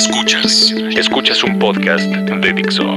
[0.00, 0.72] Escuchas.
[0.96, 2.96] Escuchas un podcast de Dixo.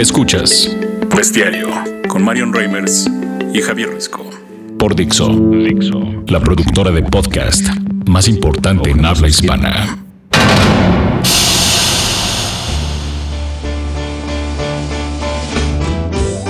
[0.00, 0.76] Escuchas.
[1.14, 1.68] Bestiario
[2.08, 3.08] con Marion Reimers
[3.54, 4.28] y Javier Risco.
[4.76, 5.28] Por Dixo.
[5.28, 6.24] Dixo.
[6.26, 7.68] La productora de podcast
[8.08, 9.96] más importante en habla hispana.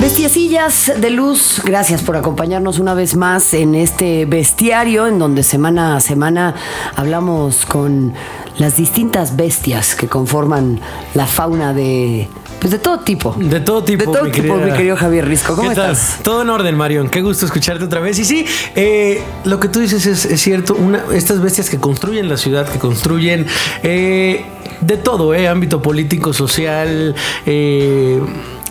[0.01, 5.97] Bestiacillas de luz, gracias por acompañarnos una vez más en este bestiario en donde semana
[5.97, 6.55] a semana
[6.97, 8.15] hablamos con
[8.61, 10.81] las distintas bestias que conforman
[11.15, 12.29] la fauna de
[12.61, 13.35] pues de todo tipo.
[13.39, 14.05] De todo tipo.
[14.05, 15.57] De todo mi tipo, mi querido Javier Risco.
[15.57, 16.19] ¿Cómo estás?
[16.23, 17.09] Todo en orden, Marion.
[17.09, 18.19] Qué gusto escucharte otra vez.
[18.19, 18.45] Y sí,
[18.75, 20.75] eh, lo que tú dices es, es cierto.
[20.75, 23.47] Una, estas bestias que construyen la ciudad, que construyen
[23.83, 24.45] eh,
[24.83, 27.15] de todo, eh, ámbito político, social,
[27.47, 28.21] eh,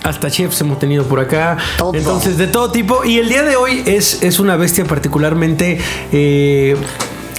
[0.04, 1.58] hasta chefs hemos tenido por acá.
[1.80, 1.96] Todo.
[1.96, 3.04] Entonces, de todo tipo.
[3.06, 5.80] Y el día de hoy es, es una bestia particularmente.
[6.12, 6.76] eh,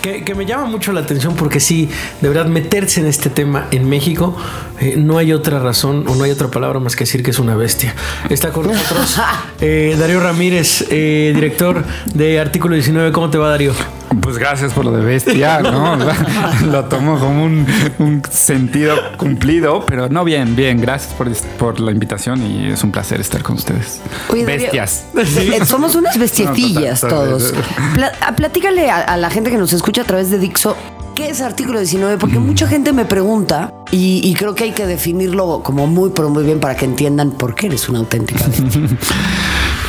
[0.00, 1.88] que, que me llama mucho la atención porque sí,
[2.20, 4.36] de verdad, meterse en este tema en México,
[4.80, 7.38] eh, no hay otra razón o no hay otra palabra más que decir que es
[7.38, 7.94] una bestia.
[8.28, 9.20] Está con nosotros
[9.60, 11.84] eh, Darío Ramírez, eh, director
[12.14, 13.12] de Artículo 19.
[13.12, 13.72] ¿Cómo te va, Darío?
[14.20, 15.96] Pues gracias por lo de bestia, ¿no?
[16.66, 17.66] lo tomo como un,
[17.98, 20.80] un sentido cumplido, pero no bien, bien.
[20.80, 24.00] Gracias por, por la invitación y es un placer estar con ustedes.
[24.28, 25.04] Oye, Bestias.
[25.16, 27.54] eh, Somos unas bestiecillas No, todos.
[27.94, 30.76] Pla- ah, platícale a, a la gente que nos escucha a través de Dixo.
[31.14, 32.18] ¿Qué es artículo 19?
[32.18, 36.30] Porque mucha gente me pregunta y, y creo que hay que definirlo como muy, pero
[36.30, 38.44] muy bien para que entiendan por qué eres una auténtica.
[38.44, 38.88] Eh,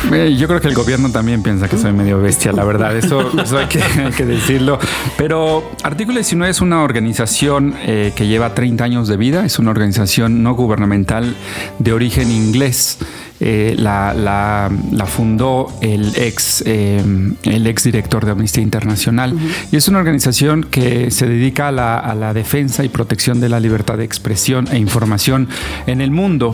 [0.10, 3.58] Yo creo que el gobierno también piensa que soy medio bestia, la verdad, eso, eso
[3.58, 3.80] hay, que,
[4.26, 4.80] decirlo.
[5.18, 9.72] Pero Artículo 19 es una organización eh, que lleva 30 años de vida, es una
[9.72, 11.36] organización no gubernamental
[11.80, 12.98] de origen inglés.
[13.44, 17.04] Eh, la, la- la fundó el ex, eh,
[17.42, 19.36] el ex director de Amnistía Internacional
[19.72, 23.50] y es una organización que se dedica a la, a la defensa y protección de
[23.50, 25.50] la libertad de expresión e información
[25.88, 26.54] en el mundo.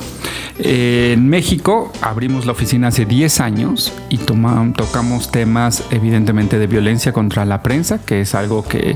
[0.59, 6.67] Eh, en México abrimos la oficina hace 10 años y toma- tocamos temas evidentemente de
[6.67, 8.95] violencia contra la prensa, que es algo que,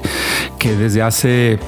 [0.59, 1.59] que desde hace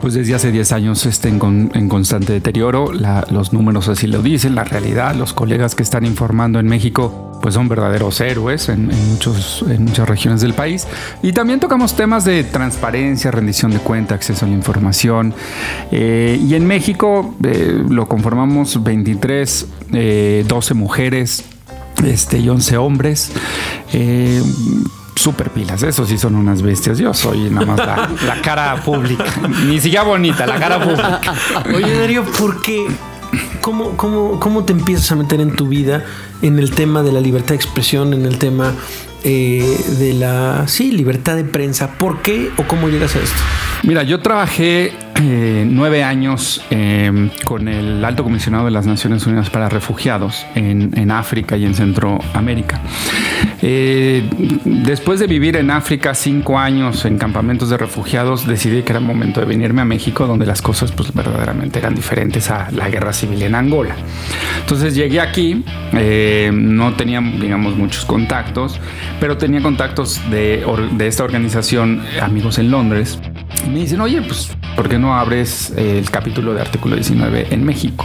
[0.00, 4.22] pues desde hace 10 años está en, con- en constante deterioro, los números así lo
[4.22, 8.86] dicen, la realidad, los colegas que están informando en México pues son verdaderos héroes en,
[8.86, 10.86] muchas regiones del país.
[11.22, 15.34] Y también tocamos temas de transparencia, rendición de cuenta, acceso a la información.
[15.92, 21.44] Eh, y en México eh, lo conformamos 23, eh, 12 mujeres
[22.02, 23.30] este, y 11 hombres.
[25.24, 26.98] Super pilas, eso sí son unas bestias.
[26.98, 29.24] Yo soy nada más la, la cara pública.
[29.66, 31.20] Ni siquiera bonita, la cara pública.
[31.74, 32.86] Oye, Darío, ¿por qué?
[33.62, 36.04] ¿Cómo, cómo, ¿Cómo te empiezas a meter en tu vida
[36.42, 38.74] en el tema de la libertad de expresión, en el tema
[39.24, 41.98] eh, de la, sí, libertad de prensa?
[41.98, 43.40] ¿Por qué o cómo llegas a esto?
[43.82, 49.50] Mira, yo trabajé eh, nueve años eh, con el alto comisionado de las Naciones Unidas
[49.50, 52.80] para Refugiados en, en África y en Centroamérica.
[53.60, 54.28] Eh,
[54.64, 59.40] después de vivir en África cinco años en campamentos de refugiados, decidí que era momento
[59.40, 63.42] de venirme a México, donde las cosas pues verdaderamente eran diferentes a la guerra civil
[63.42, 63.96] en Angola.
[64.60, 65.62] Entonces llegué aquí,
[66.52, 68.80] no tenía, digamos, muchos contactos,
[69.24, 70.66] pero tenía contactos de,
[70.98, 73.18] de esta organización, amigos en Londres.
[73.72, 78.04] Me dicen, oye, pues, ¿por qué no abres el capítulo de artículo 19 en México?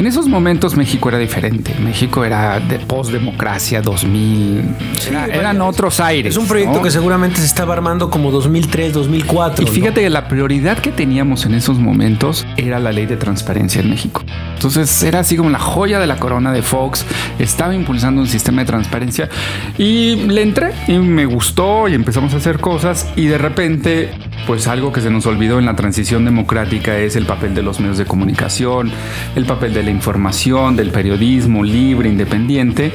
[0.00, 1.74] En esos momentos México era diferente.
[1.78, 4.64] México era de postdemocracia 2000.
[5.10, 6.32] Era- eran otros aires.
[6.34, 6.82] Es un proyecto ¿no?
[6.82, 9.62] que seguramente se estaba armando como 2003, 2004.
[9.62, 9.70] Y ¿no?
[9.70, 13.90] fíjate que la prioridad que teníamos en esos momentos era la ley de transparencia en
[13.90, 14.22] México.
[14.54, 17.04] Entonces era así como la joya de la corona de Fox.
[17.38, 19.28] Estaba impulsando un sistema de transparencia
[19.76, 24.08] y le entré y me gustó y empezamos a hacer cosas y de repente
[24.46, 27.80] pues algo que se nos olvidó en la transición democrática es el papel de los
[27.80, 28.90] medios de comunicación,
[29.36, 32.92] el papel de la información, del periodismo libre, independiente.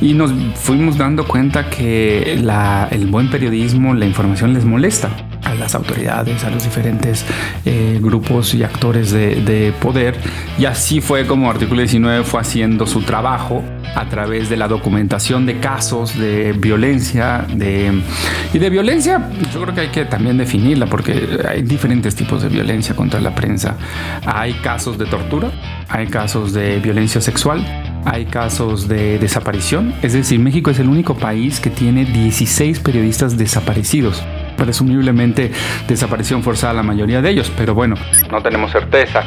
[0.00, 5.10] Y nos fuimos dando cuenta que la- el buen periodismo, la información les molesta
[5.56, 7.24] las autoridades, a los diferentes
[7.64, 10.16] eh, grupos y actores de, de poder.
[10.58, 13.62] Y así fue como Artículo 19 fue haciendo su trabajo
[13.94, 17.46] a través de la documentación de casos de violencia.
[17.54, 18.02] De,
[18.52, 22.48] y de violencia, yo creo que hay que también definirla porque hay diferentes tipos de
[22.48, 23.76] violencia contra la prensa.
[24.26, 25.50] Hay casos de tortura,
[25.88, 27.64] hay casos de violencia sexual,
[28.04, 29.94] hay casos de desaparición.
[30.02, 34.22] Es decir, México es el único país que tiene 16 periodistas desaparecidos.
[34.56, 35.52] Presumiblemente
[35.86, 37.96] desaparición forzada la mayoría de ellos, pero bueno,
[38.30, 39.22] no tenemos certeza.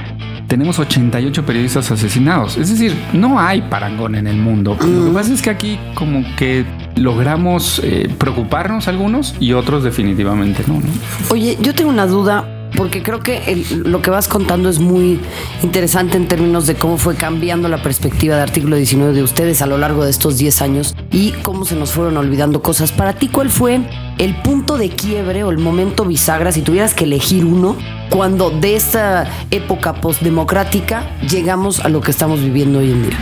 [0.47, 2.57] Tenemos 88 periodistas asesinados.
[2.57, 4.77] Es decir, no hay parangón en el mundo.
[4.81, 6.65] Lo que pasa es que aquí como que
[6.95, 10.89] logramos eh, preocuparnos algunos y otros definitivamente no, ¿no?
[11.29, 15.19] Oye, yo tengo una duda porque creo que lo que vas contando es muy
[15.63, 19.65] interesante en términos de cómo fue cambiando la perspectiva de artículo 19 de ustedes a
[19.65, 22.91] lo largo de estos 10 años y cómo se nos fueron olvidando cosas.
[22.91, 23.79] Para ti, ¿cuál fue
[24.17, 27.77] el punto de quiebre o el momento bisagra, si tuvieras que elegir uno,
[28.09, 33.17] cuando de esta época postdemocrática llegamos a lo que estamos viviendo hoy en día?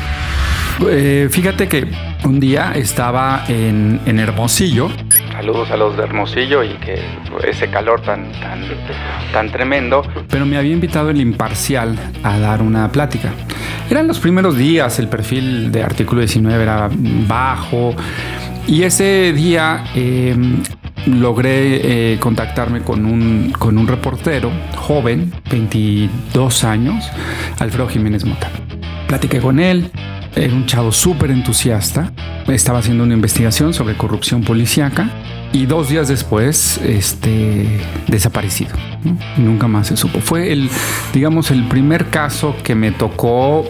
[0.88, 1.88] Eh, fíjate que
[2.24, 4.90] un día estaba en, Hermosillo.
[5.32, 7.00] Saludos a los de Hermosillo y que
[7.48, 8.64] ese calor tan, tan,
[9.32, 10.04] tan tremendo.
[10.30, 13.32] Pero me había invitado el imparcial a dar una plática.
[13.90, 16.90] Eran los primeros días, el perfil de artículo 19 era
[17.28, 17.96] bajo.
[18.68, 20.62] Y ese día em,
[21.06, 27.10] logré eh, contactarme con un, con un reportero joven, 22 años,
[27.60, 28.50] Alfredo Jiménez Mota.
[29.08, 29.90] Platiqué con él,
[30.36, 32.12] era un chavo súper entusiasta.
[32.48, 35.10] Estaba haciendo una investigación sobre corrupción policíaca
[35.58, 37.66] y dos días después, este,
[38.08, 38.76] desaparecido.
[39.38, 40.20] Nunca más se supo.
[40.20, 40.70] Fue el,
[41.14, 43.66] digamos, el primer caso que me tocó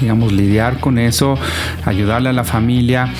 [0.00, 1.36] digamos, lidiar con eso,
[1.84, 3.12] ayudarle a la familia.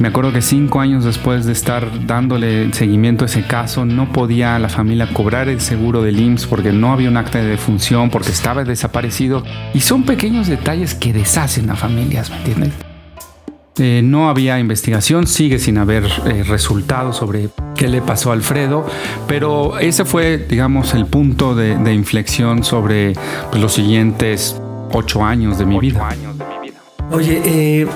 [0.00, 4.58] Me acuerdo que cinco años después de estar dándole seguimiento a ese caso, no podía
[4.58, 8.30] la familia cobrar el seguro del IMSS porque no había un acta de defunción, porque
[8.30, 9.44] estaba desaparecido.
[9.74, 12.93] Y son pequeños detalles que deshacen a familias, ¿me entiendes?
[13.76, 18.86] Eh, no había investigación, sigue sin haber eh, resultados sobre qué le pasó a Alfredo,
[19.26, 23.14] pero ese fue, digamos, el punto de, inflexión sobre
[23.50, 24.60] pues, los siguientes
[24.92, 26.08] ocho años de mi vida.
[27.10, 27.86] Oye, eh,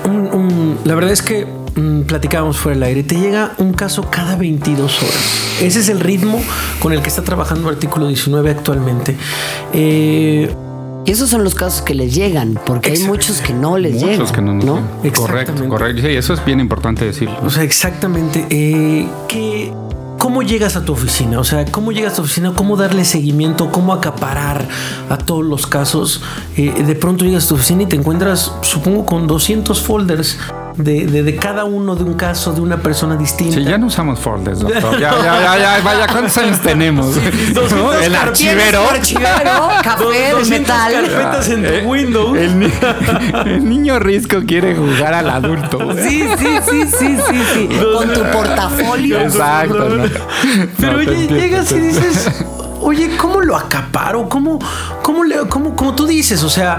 [0.84, 5.02] la verdad es que mm, platicábamos fuera del aire, te llega un caso cada 22
[5.02, 5.60] horas.
[5.62, 6.42] Ese es el ritmo
[6.80, 9.16] con el que está trabajando el artículo 19 actualmente.
[9.72, 10.52] Eh,
[11.08, 14.18] y esos son los casos que les llegan, porque hay muchos que no les llegan.
[14.18, 14.86] Muchos que no, ¿no?
[15.16, 16.02] Correcto, correcto.
[16.02, 17.34] Sí, eso es bien importante decirlo.
[17.42, 18.44] O sea, exactamente.
[18.50, 19.72] Eh, ¿qué,
[20.18, 21.40] ¿Cómo llegas a tu oficina?
[21.40, 22.52] O sea, ¿cómo llegas a tu oficina?
[22.54, 23.72] ¿Cómo darle seguimiento?
[23.72, 24.68] ¿Cómo acaparar
[25.08, 26.20] a todos los casos?
[26.58, 30.36] Eh, de pronto llegas a tu oficina y te encuentras, supongo, con 200 folders
[30.78, 33.56] de, de, cada uno de un caso de una persona distinta.
[33.56, 34.92] Sí, ya no usamos folders, doctor.
[34.98, 37.16] Ya, ya, ya, vaya, ¿cuántos años tenemos?
[38.02, 38.88] El archivero.
[38.88, 40.92] archivero, café de metal.
[40.92, 42.38] carpetas en tu eh, Windows.
[42.38, 45.78] El, niño risco quiere jugar al adulto.
[45.96, 47.68] Sí, sí, sí, sí, sí, sí.
[47.96, 49.20] Con tu portafolio.
[49.20, 49.88] Exacto.
[50.78, 52.30] Pero oye, llegas y dices,
[52.80, 54.28] oye, ¿cómo lo acaparo?
[54.28, 54.58] ¿Cómo,
[55.02, 56.42] cómo, le, cómo, como tú dices?
[56.44, 56.78] O sea,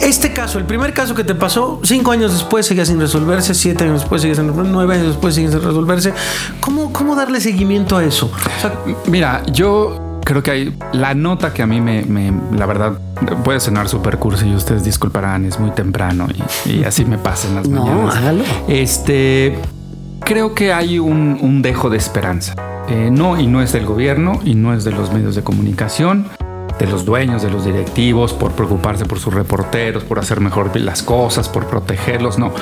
[0.00, 3.84] este caso, el primer caso que te pasó, cinco años después seguía sin resolverse, siete
[3.84, 6.12] años después seguía sin resolverse, nueve años después sigue sin resolverse.
[6.60, 8.30] ¿Cómo, cómo darle seguimiento a eso?
[9.06, 12.98] mira, yo creo que hay la nota que a mí me, la verdad,
[13.44, 16.26] puede sonar súper cursi y ustedes disculparán, es muy temprano
[16.66, 18.16] y, así me pasan las no, mañanas.
[18.16, 18.44] Hágalo.
[18.68, 19.56] Este,
[20.20, 22.54] creo que hay un, dejo de esperanza.
[22.88, 26.26] Eh, no, y no es del gobierno y no es de los medios de comunicación
[26.78, 31.02] de los dueños, de los directivos, por preocuparse por sus reporteros, por hacer mejor las
[31.02, 32.52] cosas, por protegerlos, no.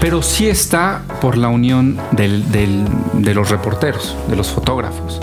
[0.00, 5.20] Pero sí está por la unión de los reporteros, de los fotógrafos.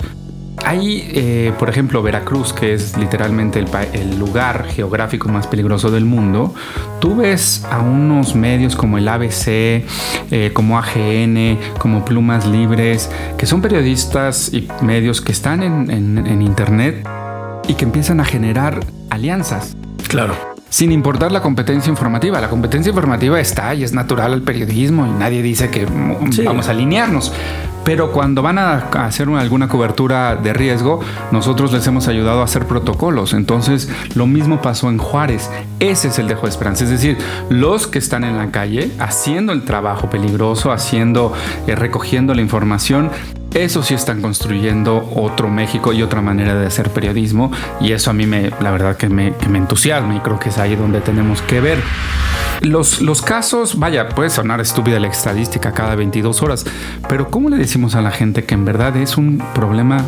[0.64, 6.54] Hay, eh, por ejemplo, Veracruz, que es literalmente el, lugar geográfico más peligroso del mundo.
[7.00, 9.46] Tú ves a unos medios como el ABC,
[10.30, 17.06] eh, como AGN, como Plumas Libres, que son periodistas y medios que están en Internet
[17.68, 18.80] y que empiezan a generar
[19.10, 19.76] alianzas.
[20.08, 20.34] Claro.
[20.70, 22.40] Sin importar la competencia informativa.
[22.40, 26.68] La competencia informativa está y es natural al periodismo y nadie dice que mm, vamos
[26.68, 27.32] a alinearnos.
[27.84, 28.76] Pero cuando van a
[29.06, 31.00] hacer alguna cobertura de riesgo,
[31.32, 33.32] nosotros les hemos ayudado a hacer protocolos.
[33.32, 35.50] Entonces, lo mismo pasó en Juárez.
[35.80, 36.84] Ese es el dejo de esperanza.
[36.84, 37.16] Es decir,
[37.48, 41.32] los que están en la calle haciendo el trabajo peligroso, haciendo,
[41.66, 43.10] eh, recogiendo la información,
[43.54, 48.12] eso sí están construyendo otro México y otra manera de hacer periodismo y eso a
[48.12, 51.00] mí me, la verdad que me, que me entusiasma y creo que es ahí donde
[51.00, 51.82] tenemos que ver.
[52.60, 56.64] Los, los casos, vaya, puede sonar estúpida la estadística cada 22 horas,
[57.08, 60.04] pero ¿cómo le decimos a la gente que en verdad es un problema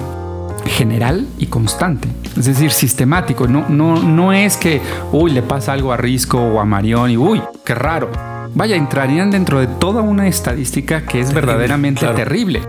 [0.66, 3.48] general y constante, es decir, sistemático.
[3.48, 4.80] No, no, no es que,
[5.12, 8.10] uy, le pasa algo a Risco o a Marión y, uy, qué raro.
[8.54, 12.62] Vaya, entrarían dentro de toda una estadística que es verdaderamente terrible.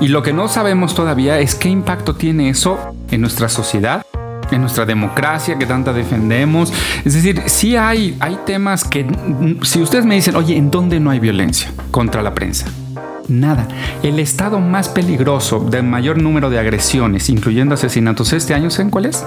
[0.00, 2.78] Y lo que no sabemos todavía es qué impacto tiene eso
[3.10, 4.02] en nuestra sociedad,
[4.50, 6.72] en nuestra democracia que tanta defendemos.
[7.04, 9.06] Es decir, sí hay, hay temas que,
[9.62, 12.66] si ustedes me dicen, oye, ¿en dónde no hay violencia contra la prensa?
[13.28, 13.68] Nada.
[14.02, 19.04] El estado más peligroso de mayor número de agresiones, incluyendo asesinatos este año, ¿saben cuál
[19.04, 19.24] es?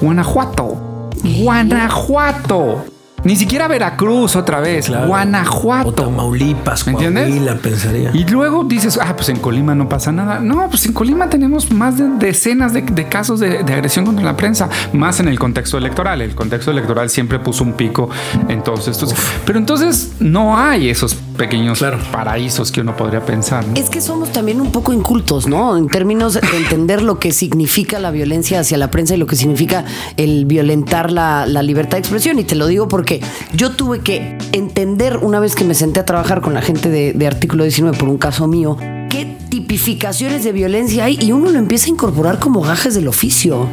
[0.00, 1.10] Guanajuato.
[1.22, 2.91] Guanajuato.
[3.24, 5.88] Ni siquiera Veracruz otra vez, Guanajuato.
[5.88, 7.56] O Tamaulipas, ¿me entiendes?
[7.60, 8.10] pensaría.
[8.12, 10.40] Y luego dices, ah, pues en Colima no pasa nada.
[10.40, 14.68] No, pues en Colima tenemos más de decenas de, casos de, agresión contra la prensa,
[14.92, 16.20] más en el contexto electoral.
[16.20, 18.10] El contexto electoral siempre puso un pico
[18.48, 19.14] en todos estos.
[19.46, 23.64] Pero entonces no hay esos pequeños paraísos que uno podría pensar.
[23.74, 25.76] Es que somos también un poco incultos, ¿no?
[25.76, 29.36] En términos de entender lo que significa la violencia hacia la prensa y lo que
[29.36, 29.84] significa
[30.16, 32.38] el violentar la, la libertad de expresión.
[32.38, 33.20] Y te lo digo porque
[33.54, 37.12] yo tuve que entender una vez que me senté a trabajar con la gente de,
[37.12, 38.76] de Artículo 19 por un caso mío,
[39.10, 43.68] qué tipificaciones de violencia hay y uno lo empieza a incorporar como gajes del oficio.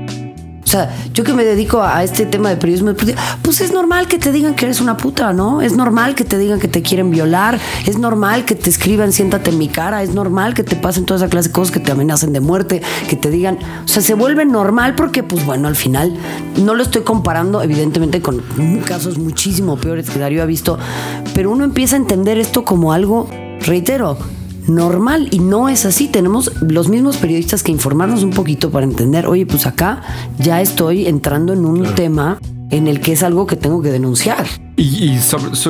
[0.69, 2.93] O sea, yo que me dedico a este tema de periodismo,
[3.41, 5.63] pues es normal que te digan que eres una puta, ¿no?
[5.63, 9.49] Es normal que te digan que te quieren violar, es normal que te escriban siéntate
[9.49, 11.91] en mi cara, es normal que te pasen toda esa clase de cosas que te
[11.91, 15.75] amenacen de muerte, que te digan, o sea, se vuelve normal porque, pues bueno, al
[15.75, 16.15] final
[16.57, 18.43] no lo estoy comparando, evidentemente, con
[18.85, 20.77] casos muchísimo peores que Darío ha visto,
[21.33, 23.27] pero uno empieza a entender esto como algo,
[23.61, 24.19] reitero,
[24.69, 26.07] normal y no es así.
[26.07, 30.01] Tenemos los mismos periodistas que informarnos un poquito para entender, oye, pues acá
[30.37, 34.45] ya estoy entrando en un tema en el que es algo que tengo que denunciar.
[34.77, 35.17] Y,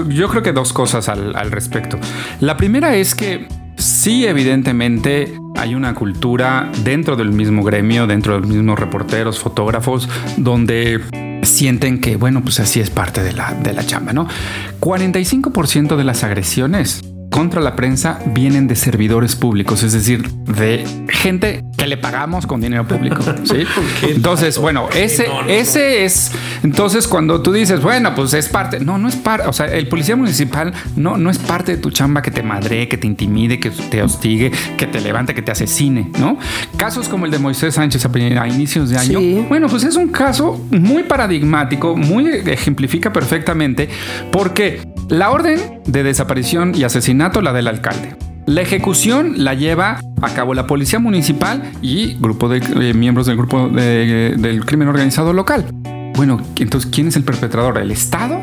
[0.09, 1.97] yo creo que dos cosas al, al respecto.
[2.41, 8.41] La primera es que sí, evidentemente hay una cultura dentro del mismo gremio, dentro de
[8.41, 11.01] los mismos reporteros, fotógrafos, donde
[11.43, 14.27] sienten que, bueno, pues así es parte de la, de la chamba, ¿no?
[14.79, 21.63] 45% de las agresiones contra la prensa vienen de servidores públicos, es decir, de gente
[21.77, 23.21] que le pagamos con dinero público.
[23.43, 23.63] ¿sí?
[24.03, 26.31] Entonces, bueno, ese, ese es.
[26.63, 28.79] Entonces, cuando tú dices, bueno, pues es parte.
[28.79, 29.47] No, no es parte.
[29.47, 32.87] O sea, el policía municipal no, no es parte de tu chamba que te madre,
[32.87, 36.37] que te intimide, que te hostigue, que te levante, que te asesine, ¿no?
[36.77, 39.19] Casos como el de Moisés Sánchez a inicios de año.
[39.47, 43.89] Bueno, pues es un caso muy paradigmático, muy ejemplifica perfectamente,
[44.31, 48.15] porque la orden de desaparición y asesinato la del alcalde.
[48.45, 53.37] La ejecución la lleva a cabo la policía municipal y grupo de eh, miembros del
[53.37, 55.65] grupo del crimen organizado local.
[56.15, 57.77] Bueno, entonces, ¿quién es el perpetrador?
[57.77, 58.41] ¿El Estado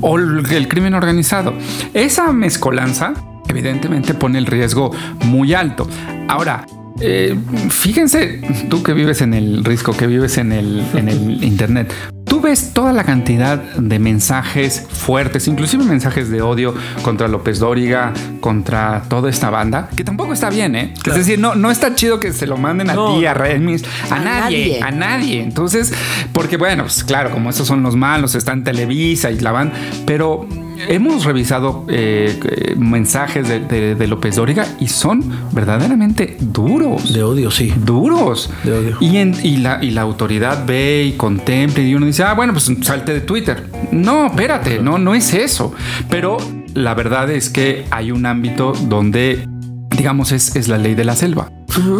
[0.00, 1.54] o el crimen organizado?
[1.94, 3.14] Esa mezcolanza
[3.48, 4.92] evidentemente pone el riesgo
[5.24, 5.88] muy alto.
[6.28, 6.66] Ahora,
[7.00, 7.36] eh,
[7.70, 11.92] fíjense, tú que vives en el risco, que vives en el, en el Internet,
[12.32, 18.14] tú ves toda la cantidad de mensajes fuertes, inclusive mensajes de odio contra López Dóriga,
[18.40, 20.94] contra toda esta banda, que tampoco está bien, ¿eh?
[21.04, 24.18] Es decir, no, no está chido que se lo manden a ti, a Remis, a,
[24.18, 25.42] nadie, a nadie.
[25.42, 25.92] Entonces,
[26.32, 29.70] porque bueno, pues claro, como estos son los malos, están en Televisa y la van,
[30.06, 30.48] pero
[30.88, 37.12] hemos revisado eh, mensajes de, López Dóriga y son verdaderamente duros.
[37.12, 37.72] De odio, sí.
[37.76, 38.50] Duros.
[38.64, 38.96] De odio.
[39.00, 42.70] Y, y, la, y la autoridad ve y contempla y uno dice, ah, bueno, pues
[42.82, 43.68] salte de Twitter.
[43.92, 45.72] No, espérate, no, no es eso.
[46.08, 46.38] Pero
[46.74, 49.46] la verdad es que hay un ámbito donde,
[49.90, 51.50] digamos, es, es la ley de la selva.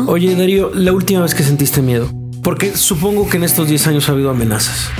[0.06, 2.08] Oye, Darío, la última vez que sentiste miedo.
[2.42, 4.90] Porque supongo que en estos 10 años ha habido amenazas.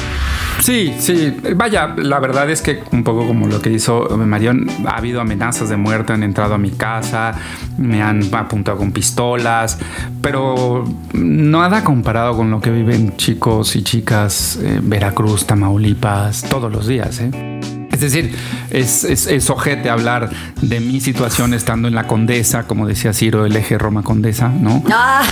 [0.63, 1.37] Sí, sí.
[1.57, 5.69] Vaya, la verdad es que un poco como lo que hizo Marión, ha habido amenazas
[5.69, 7.35] de muerte, han entrado a mi casa,
[7.79, 9.81] me han apuntado con pistolas,
[10.21, 16.87] pero nada comparado con lo que viven chicos y chicas en Veracruz, Tamaulipas, todos los
[16.87, 17.21] días.
[17.21, 17.52] ¿eh?
[18.03, 18.35] Es decir,
[18.71, 20.31] es, es, ojete hablar
[20.61, 24.83] de mi situación estando en la Condesa, como decía Ciro, el eje Roma Condesa, ¿no?
[24.91, 25.23] Ah,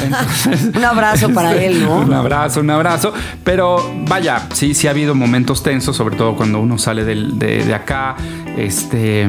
[0.77, 1.99] un abrazo para él, ¿no?
[1.99, 3.13] Un abrazo, un abrazo.
[3.43, 8.15] Pero vaya, sí, sí ha habido momentos tensos, sobre todo cuando uno sale de, acá,
[8.57, 9.29] este,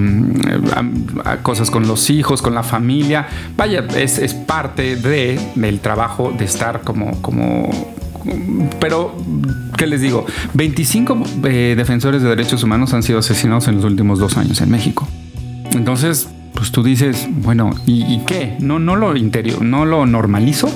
[1.41, 3.27] cosas con los hijos, con la familia.
[3.57, 7.69] Vaya, es, es parte de, del trabajo de estar como, como
[8.79, 9.15] pero,
[9.77, 10.25] ¿qué les digo?
[10.53, 14.69] 25 eh, defensores de derechos humanos han sido asesinados en los últimos dos años en
[14.69, 15.07] México.
[15.71, 18.55] Entonces, pues tú dices, bueno, ¿y, qué?
[18.59, 20.69] No, no lo interior, no lo normalizo,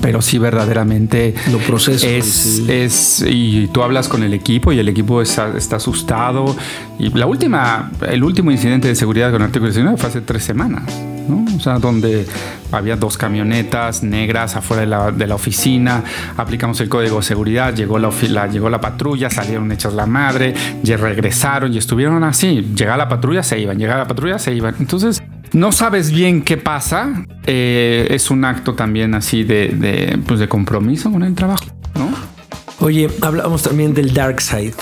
[0.00, 4.88] pero sí verdaderamente lo proceso es, es y tú hablas con el equipo y el
[4.88, 6.54] equipo está, está, asustado
[6.98, 10.84] y la última el último incidente de seguridad con artículo 19 fue hace tres semanas
[11.28, 12.26] o sea, donde
[12.72, 16.02] había dos camionetas negras afuera de la, oficina,
[16.36, 18.10] aplicamos el código de seguridad, llegó la,
[18.46, 22.72] llegó la patrulla, salieron hechas la madre, y regresaron y estuvieron así.
[22.74, 24.74] Llegaba la patrulla, se iban, llegaba la patrulla, se iban.
[24.78, 27.24] Entonces, no sabes bien qué pasa.
[27.46, 32.35] Eh, es un acto también así de, de, pues de compromiso con el trabajo, ¿no?
[32.80, 34.74] Oye, hablamos también del Dark Side,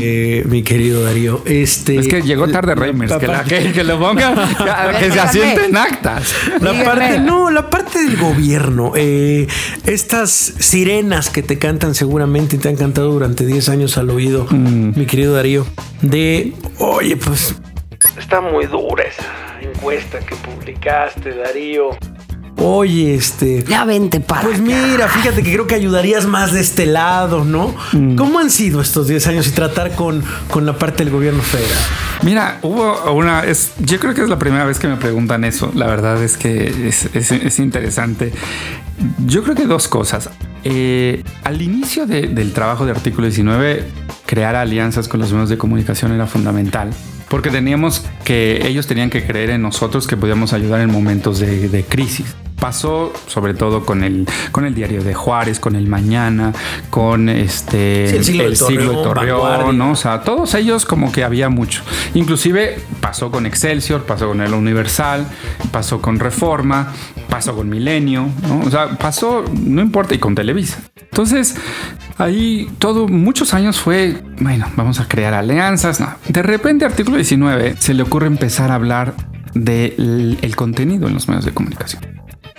[0.00, 1.42] eh, mi querido Darío.
[1.44, 4.32] Este, es que llegó tarde Reimers, que, la, que, lo ponga,
[5.00, 6.32] que se asienten actas.
[6.60, 8.92] La parte, no, la parte del gobierno.
[8.94, 9.48] Eh,
[9.86, 14.46] estas sirenas que te cantan seguramente y te han cantado durante 10 años al oído,
[14.48, 14.96] mm.
[14.96, 15.66] mi querido Darío,
[16.00, 17.56] de, oye, pues
[18.16, 21.90] está muy dura esa encuesta que publicaste, Darío.
[22.60, 23.62] Oye, este.
[23.68, 24.42] Ya vente para.
[24.42, 27.74] Pues mira, fíjate que creo que ayudarías más de este lado, ¿no?
[27.92, 28.16] Mm.
[28.16, 31.78] ¿Cómo han sido estos 10 años y tratar con, con la parte del gobierno federal?
[32.22, 33.44] Mira, hubo una.
[33.44, 35.70] Es, yo creo que es la primera vez que me preguntan eso.
[35.76, 38.32] La verdad es que es, es, interesante.
[39.24, 40.28] Yo creo que dos cosas.
[40.64, 43.86] Eh, al inicio del trabajo de artículo 19,
[44.26, 46.90] crear alianzas con los medios de comunicación era fundamental
[47.28, 51.68] porque teníamos que ellos tenían que creer en nosotros que podíamos ayudar en momentos de,
[51.68, 56.52] de crisis pasó sobre todo con el, con el diario de Juárez, con el Mañana,
[56.90, 59.92] con este el siglo, de Torreón, ¿no?
[59.92, 61.82] O sea, todos ellos como que había mucho.
[62.14, 65.26] Inclusive pasó con Excelsior, pasó con el Universal,
[65.70, 66.92] pasó con Reforma,
[67.28, 68.60] pasó con Milenio, ¿no?
[68.60, 70.80] O sea, pasó, no importa, y con Televisa.
[70.96, 71.56] Entonces,
[72.18, 76.00] ahí todo, muchos años fue, bueno, vamos a crear alianzas.
[76.00, 76.14] No.
[76.28, 79.14] De repente, artículo 19, se le ocurre empezar a hablar
[79.54, 82.17] del contenido en los medios de comunicación.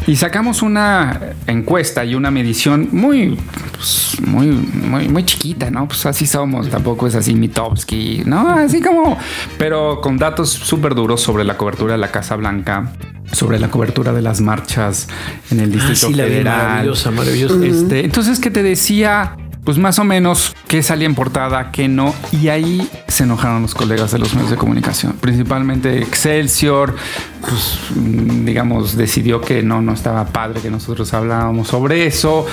[0.09, 3.37] Y sacamos una encuesta y una medición muy,
[3.73, 5.87] pues, muy, muy, muy chiquita, ¿no?
[5.87, 8.49] Pues así somos, tampoco es así Mitowski, ¿no?
[8.49, 9.19] Así como,
[9.59, 12.91] pero con datos súper duros sobre la cobertura de la Casa Blanca,
[13.31, 15.07] sobre la cobertura de las marchas
[15.51, 16.57] en el ah, Distrito ah, sí, Federal.
[16.57, 17.63] maravillosa, maravillosa.
[17.63, 19.37] Este, entonces, ¿qué te decía?
[19.63, 22.13] Pues más o menos qué salía en portada, qué no.
[22.31, 26.95] Y ahí se enojaron los colegas de los medios de comunicación, principalmente Excelsior,
[27.41, 32.45] pues digamos, decidió que no, no estaba padre que nosotros hablábamos sobre eso.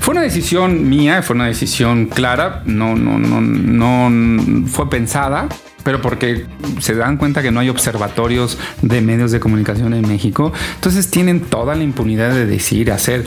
[0.00, 5.48] Fue una decisión mía, fue una decisión clara, no, no, no, no fue pensada
[5.84, 6.46] pero porque
[6.80, 11.40] se dan cuenta que no hay observatorios de medios de comunicación en México, entonces tienen
[11.40, 13.24] toda la impunidad de decir, hacer.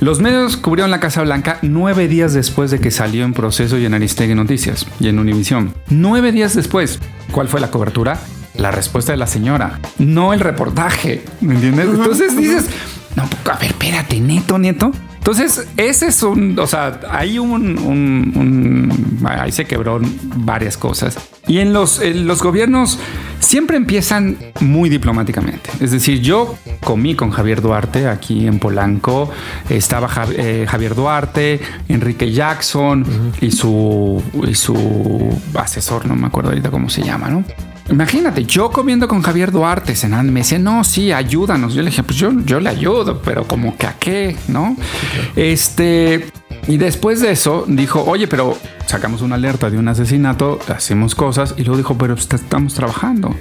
[0.00, 3.86] Los medios cubrieron la Casa Blanca nueve días después de que salió en proceso y
[3.86, 5.74] en Aristegui Noticias y en Univisión.
[5.88, 6.98] Nueve días después.
[7.30, 8.18] ¿Cuál fue la cobertura?
[8.56, 11.86] La respuesta de la señora, no el reportaje, ¿me entiendes?
[11.86, 12.66] Entonces dices,
[13.16, 14.92] no, a ver, espérate, neto, neto.
[15.26, 19.98] Entonces, ese es un, o sea, hay un, un, ahí se quebró
[20.36, 21.16] varias cosas.
[21.46, 22.98] Y en los, los gobiernos
[23.38, 25.70] siempre empiezan muy diplomáticamente.
[25.80, 29.30] Es decir, yo comí con Javier Duarte aquí en Polanco,
[29.70, 36.70] estaba eh, Javier Duarte, Enrique Jackson y, su, y su asesor, no me acuerdo ahorita
[36.70, 37.44] cómo se llama, ¿no?
[37.90, 41.74] Imagínate, yo comiendo con Javier Duarte cenando, me decía, no, sí, ayúdanos.
[41.74, 44.76] Yo le dije, pues yo, yo le ayudo, pero como que a qué, ¿no?
[45.36, 46.26] Este,
[46.66, 51.54] y después de eso dijo, oye, pero sacamos una alerta de un asesinato, hacemos cosas,
[51.58, 53.34] y luego dijo, pero estamos trabajando.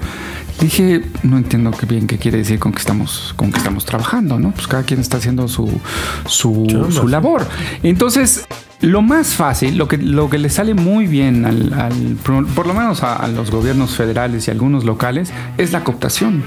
[0.59, 4.39] Dije, no entiendo qué bien qué quiere decir con que estamos, con que estamos trabajando,
[4.39, 4.51] ¿no?
[4.51, 5.79] Pues cada quien está haciendo su,
[6.25, 7.47] su, su labor.
[7.81, 8.45] Entonces,
[8.83, 13.01] lo más fácil, lo que, lo que le sale muy bien al, por, lo menos
[13.01, 16.43] a, los gobiernos federales y algunos locales, es la cooptación.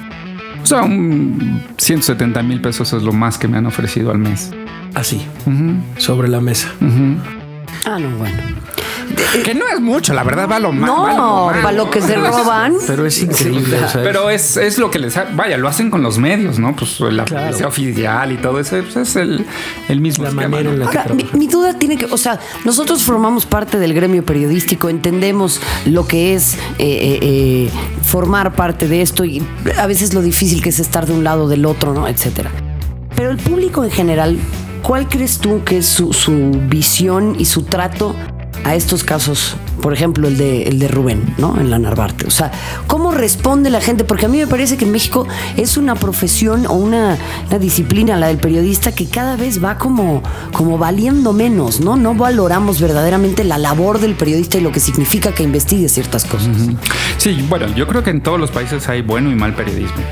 [0.62, 4.52] O sea, 170 mil pesos es lo más que me han ofrecido al mes.
[4.94, 5.22] Así,
[5.96, 6.68] sobre la mesa.
[7.86, 8.36] Ah, no, bueno.
[9.44, 10.88] Que no es mucho, la verdad, va lo más.
[10.88, 12.74] No, para lo que se roban.
[12.86, 13.78] Pero es increíble.
[13.94, 15.14] pero es, es, lo que les.
[15.34, 16.74] Vaya, lo hacen con los medios, ¿no?
[16.74, 17.68] Pues la claro.
[17.68, 19.46] oficial y todo eso pues, es el,
[19.88, 20.24] el mismo.
[20.24, 22.06] La manera en la Ahora, mi, duda tiene que.
[22.06, 27.70] O sea, nosotros formamos parte del gremio periodístico, entendemos lo que es eh, eh, eh,
[28.02, 29.42] formar parte de esto y
[29.78, 32.08] a veces lo difícil que es estar de un lado del otro, ¿no?
[32.08, 32.50] Etcétera.
[33.14, 34.38] Pero el público en general,
[34.82, 38.14] ¿cuál crees tú que es su, su visión y su trato
[38.66, 39.54] a estos casos,
[39.86, 41.60] por ejemplo, el de, el de Rubén, ¿no?
[41.60, 42.26] En la Narvarte.
[42.26, 42.50] O sea,
[42.88, 44.02] ¿cómo responde la gente?
[44.02, 47.16] Porque a mí me parece que en México es una profesión o una,
[47.60, 51.94] disciplina, la del periodista, que cada vez va como, como valiendo menos, ¿no?
[51.94, 56.56] No valoramos verdaderamente la labor del periodista y lo que significa que investigue ciertas cosas.
[57.18, 60.02] Sí, bueno, yo creo que en todos los países hay bueno y mal periodismo.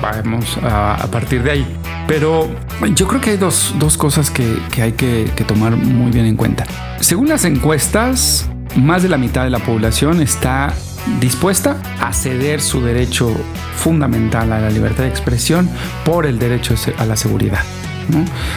[0.00, 1.66] vamos a, partir de ahí.
[2.06, 2.48] Pero
[2.94, 6.64] yo creo que hay dos, cosas que, hay que, que tomar muy bien en cuenta.
[7.00, 10.72] Según las encuestas, más de la mitad de la población está
[11.20, 13.34] dispuesta a ceder su derecho
[13.76, 15.68] fundamental a la libertad de expresión
[16.04, 17.60] por el derecho a la seguridad.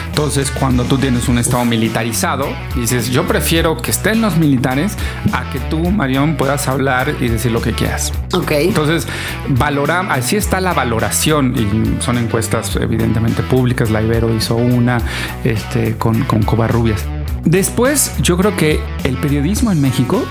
[0.06, 4.96] Entonces, cuando tú tienes un Estado militarizado, dices, yo prefiero que estén los militares
[5.32, 8.12] a que tú, Marión, puedas hablar y decir lo que quieras.
[8.32, 8.52] Ok.
[8.52, 9.06] Entonces,
[9.48, 14.98] valora, así está la valoración, y son encuestas evidentemente públicas, la Ibero hizo una
[15.44, 17.04] este, con, con Covarrubias
[17.44, 20.24] Después, yo creo que el periodismo en México,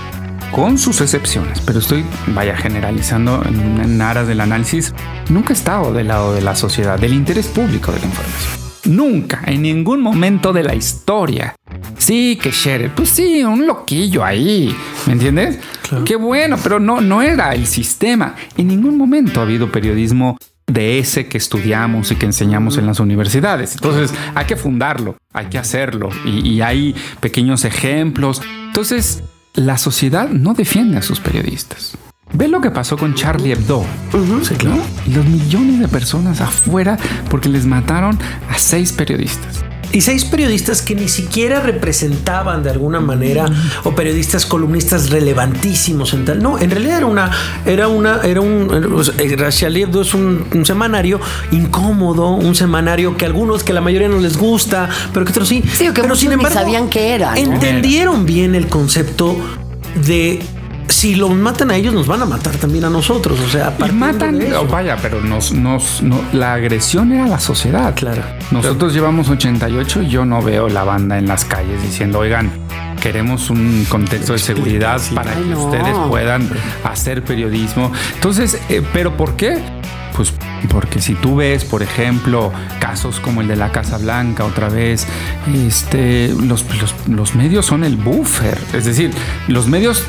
[0.50, 4.94] con sus excepciones, pero estoy, vaya, generalizando en, en aras del análisis,
[5.28, 8.62] nunca ha estado del lado de la sociedad, del interés público de la información.
[8.84, 11.54] Nunca, en ningún momento de la historia.
[11.98, 14.74] Sí, que Scherer, pues sí, un loquillo ahí,
[15.06, 15.58] ¿me entiendes?
[16.04, 18.34] Qué bueno, pero no, no era el sistema.
[18.56, 20.36] En ningún momento ha habido periodismo
[20.72, 23.74] de ese que estudiamos y que enseñamos en las universidades.
[23.74, 28.42] Entonces hay que fundarlo, hay que hacerlo y, y hay pequeños ejemplos.
[28.66, 29.22] Entonces
[29.54, 31.96] la sociedad no defiende a sus periodistas.
[32.34, 33.84] Ve lo que pasó con Charlie Hebdo.
[34.42, 34.76] Sí, claro.
[34.76, 35.14] ¿no?
[35.14, 36.96] Los millones de personas afuera
[37.28, 39.64] porque les mataron a seis periodistas.
[39.92, 43.46] Y seis periodistas que ni siquiera representaban de alguna manera
[43.84, 46.42] o periodistas columnistas relevantísimos en tal.
[46.42, 47.30] No, en realidad era una,
[47.66, 49.02] era una, era un,
[49.50, 54.18] Charlie Hebdo es un, un semanario incómodo, un semanario que algunos, que la mayoría no
[54.18, 55.62] les gusta, pero que otros sí.
[55.62, 57.36] Que pero muchos ni sabían qué era, ¿no?
[57.36, 59.36] Entendieron bien el concepto
[60.06, 60.42] de
[60.88, 63.38] si los matan a ellos, nos van a matar también a nosotros.
[63.40, 64.62] O sea, Y matan, de eso.
[64.62, 67.94] oh, vaya, pero nos, nos, no- la agresión era la sociedad.
[67.94, 68.22] Claro.
[68.50, 72.50] Nosotros llevamos 88 y yo no veo la banda en las calles diciendo, oigan,
[73.00, 75.64] queremos un contexto de seguridad para Ay, que no.
[75.66, 76.48] ustedes puedan
[76.84, 77.90] hacer periodismo.
[78.14, 79.58] Entonces, eh, ¿pero por qué?
[80.16, 80.32] Pues
[80.66, 85.06] porque si tú ves, por ejemplo, casos como el de la Casa Blanca otra vez,
[85.54, 86.64] este, los,
[87.34, 88.58] medios son el buffer.
[88.72, 89.10] Es decir,
[89.48, 90.04] los medios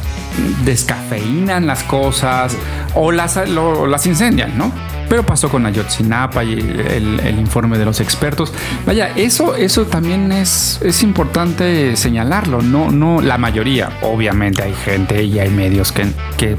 [0.66, 2.56] descafeinan las cosas
[2.96, 4.72] o las, las incendian, ¿no?
[5.14, 8.52] Pero pasó con Ayotzinapa y el, el informe de los expertos.
[8.84, 12.64] Vaya, eso, eso también es, es importante señalarlo.
[12.64, 13.92] No, no la mayoría.
[14.02, 16.58] Obviamente hay gente y hay medios que, que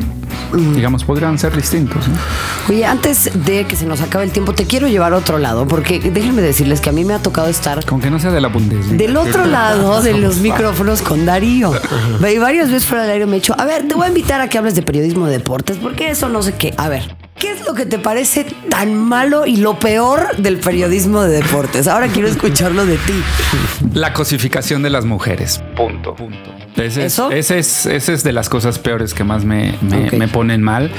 [0.73, 2.07] digamos, podrían ser distintos.
[2.07, 2.15] ¿no?
[2.69, 5.67] Oye, antes de que se nos acabe el tiempo, te quiero llevar a otro lado,
[5.67, 8.41] porque déjenme decirles que a mí me ha tocado estar Con que no sea de
[8.41, 8.97] la Bundesliga.
[8.97, 11.73] del otro lado de los micrófonos con Darío.
[12.33, 14.41] Y varias veces fuera del aire me he dicho, a ver, te voy a invitar
[14.41, 16.73] a que hables de periodismo de deportes, porque eso no sé qué.
[16.77, 21.25] A ver, ¿qué es lo que te parece tan malo y lo peor del periodismo
[21.25, 21.87] de deportes?
[21.87, 23.13] Ahora quiero escucharlo de ti.
[23.93, 25.63] La cosificación de las mujeres.
[25.77, 26.17] Punto.
[26.75, 27.31] Ese, ¿Eso?
[27.31, 30.91] Es, ese, es, ese es de las cosas peores que más me, me ponen mal.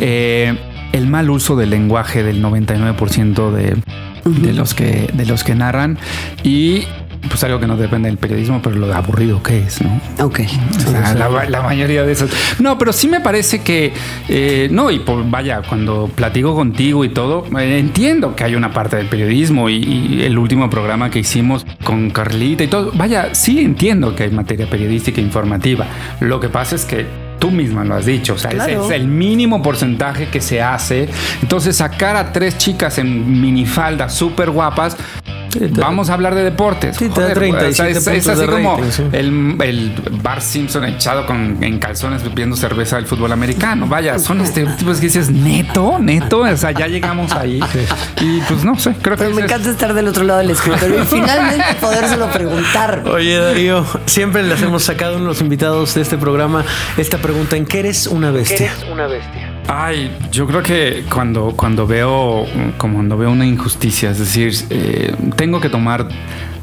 [0.00, 0.58] Eh,
[0.92, 3.76] el mal uso del lenguaje del 99% de,
[4.24, 5.98] de, los que, de los que narran
[6.42, 6.84] y
[7.28, 10.00] pues algo que no depende del periodismo, pero lo aburrido que es, ¿no?
[10.24, 10.40] Ok.
[10.86, 12.30] O sea, la, la mayoría de esas.
[12.58, 13.92] No, pero sí me parece que.
[14.28, 18.72] eh, no, y por, vaya, cuando platico contigo y todo, eh, entiendo que hay una
[18.72, 22.90] parte del periodismo y, y el último programa que hicimos con Carlita y todo.
[22.94, 25.86] Vaya, sí entiendo que hay materia periodística e informativa.
[26.20, 27.22] Lo que pasa es que.
[27.42, 28.84] Tú misma lo has dicho, o sea, Claro.
[28.84, 31.08] es el mínimo porcentaje que se hace.
[31.42, 34.96] Entonces, sacar a tres chicas en minifalda súper guapas,
[35.72, 36.96] vamos a hablar de deportes.
[36.96, 39.02] Sí, Joder, 37 es, así de como rating, sí.
[39.12, 43.86] el, el Bart Simpson echado con, en calzones bebiendo cerveza del fútbol americano.
[43.86, 46.40] Vaya, son estereotipos que dices, neto, neto.
[46.40, 47.60] O sea, ya llegamos ahí.
[48.20, 50.38] Y pues no sé, creo que Pero me ese es- encanta estar del otro lado
[50.40, 53.02] del escritorio y finalmente podérselo preguntar.
[53.06, 56.64] Oye, Darío, siempre les hemos sacado a uno de los invitados de este programa
[56.96, 58.72] esta pregunta: ¿en qué eres una bestia?
[58.90, 59.51] una bestia?
[59.68, 62.44] Ay, yo creo que cuando, cuando veo
[62.78, 66.08] como cuando veo una injusticia, es decir, eh, tengo que tomar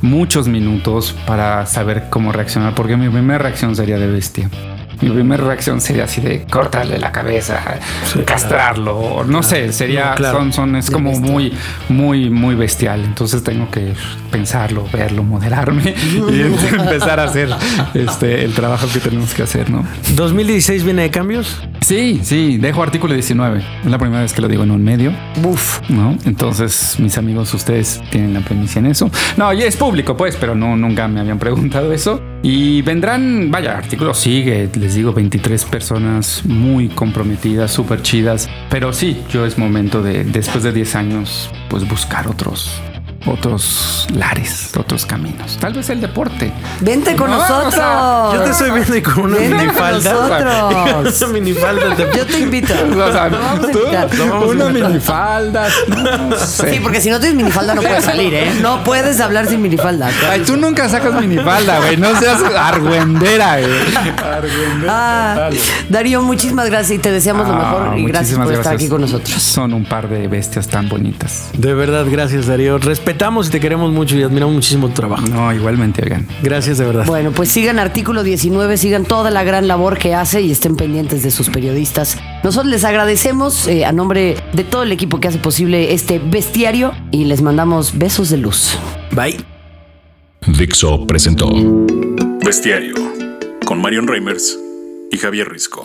[0.01, 4.49] muchos minutos para saber cómo reaccionar, porque mi primera reacción sería de bestia.
[5.01, 7.57] Mi primera reacción sería así de cortarle la cabeza,
[8.25, 10.39] castrarlo, o no sé, sería, No, claro.
[10.39, 11.31] son, son, es De como bestia.
[11.31, 11.53] muy,
[11.87, 13.05] muy, muy bestial.
[13.05, 13.93] Entonces tengo que
[14.29, 16.41] pensarlo, verlo, moderarme y
[16.75, 17.49] empezar a hacer
[17.93, 19.85] este, el trabajo que tenemos que hacer, ¿no?
[20.17, 21.61] ¿2016 viene de cambios?
[21.81, 23.63] Sí, sí, dejo artículo 19.
[23.83, 25.81] Es la primera vez que lo digo en un medio, Buf.
[25.89, 26.17] ¿no?
[26.25, 29.09] Entonces, mis amigos, ustedes tienen la premisa en eso.
[29.37, 32.21] No, ya es público, pues, pero no, nunca me habían preguntado eso.
[32.43, 38.49] Y vendrán, vaya, artículo sigue, les digo, 23 personas muy comprometidas, súper chidas.
[38.69, 42.81] Pero sí, yo es momento de, después de 10 años, pues buscar otros,
[43.25, 45.57] otros lares, otros caminos.
[45.57, 46.51] Tal vez el deporte.
[46.79, 48.33] Vente con No, o sea, nosotros.
[48.33, 50.13] Yo te estoy viendo y con una Vente con minifalda.
[50.13, 51.21] nosotros.
[51.21, 51.95] Una minifalda.
[51.95, 52.73] te- Yo te invito.
[53.09, 54.09] O sea, Lo vamos a tú, invitar.
[54.47, 55.67] Una minifalda,
[56.29, 56.73] no sé.
[56.73, 58.51] Sí, porque si no tienes minifalda no puedes salir, ¿eh?
[58.61, 60.09] No puedes hablar sin minifalda.
[60.29, 61.97] Ay, tú nunca sacas minifalda, güey.
[61.97, 63.71] No seas argüendera, güey.
[64.87, 65.49] Ah,
[65.89, 69.41] Darío, muchísimas gracias y te deseamos lo mejor y gracias por estar aquí con nosotros.
[69.41, 71.49] Son un par de bestias tan bonitas.
[71.53, 72.79] De verdad, gracias, Darío.
[73.09, 75.25] Respetamos y te queremos mucho y admiramos muchísimo tu trabajo.
[75.25, 76.27] No, igualmente, oigan.
[76.43, 77.07] Gracias, de verdad.
[77.07, 81.23] Bueno, pues sigan artículo 19, sigan toda la gran labor que hace y estén pendientes
[81.23, 82.19] de sus periodistas.
[82.43, 86.93] Nosotros les agradecemos eh, a nombre de todo el equipo que hace posible este bestiario
[87.09, 88.77] y les mandamos besos de luz.
[89.11, 89.37] Bye.
[90.45, 91.49] Dixo presentó
[92.45, 92.93] Bestiario
[93.65, 94.55] con Marion Reimers
[95.11, 95.83] y Javier Risco.